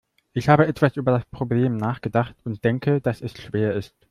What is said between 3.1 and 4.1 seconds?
es schwer ist.